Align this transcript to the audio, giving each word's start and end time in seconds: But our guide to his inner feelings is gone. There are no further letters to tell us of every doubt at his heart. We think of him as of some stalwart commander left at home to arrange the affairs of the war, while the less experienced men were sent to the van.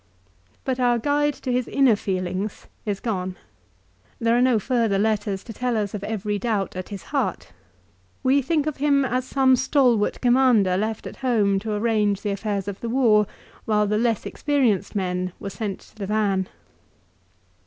But 0.65 0.79
our 0.79 0.97
guide 0.97 1.35
to 1.35 1.51
his 1.51 1.67
inner 1.67 1.95
feelings 1.95 2.65
is 2.87 2.99
gone. 2.99 3.35
There 4.19 4.35
are 4.35 4.41
no 4.41 4.57
further 4.57 4.97
letters 4.97 5.43
to 5.43 5.53
tell 5.53 5.77
us 5.77 5.93
of 5.93 6.03
every 6.03 6.39
doubt 6.39 6.75
at 6.75 6.89
his 6.89 7.03
heart. 7.13 7.51
We 8.23 8.41
think 8.41 8.65
of 8.65 8.77
him 8.77 9.05
as 9.05 9.25
of 9.25 9.31
some 9.33 9.55
stalwart 9.55 10.19
commander 10.19 10.75
left 10.75 11.05
at 11.05 11.17
home 11.17 11.59
to 11.59 11.73
arrange 11.75 12.21
the 12.23 12.31
affairs 12.31 12.67
of 12.67 12.81
the 12.81 12.89
war, 12.89 13.27
while 13.65 13.85
the 13.85 13.99
less 13.99 14.25
experienced 14.25 14.95
men 14.95 15.33
were 15.39 15.51
sent 15.51 15.81
to 15.81 15.95
the 15.95 16.07
van. 16.07 16.49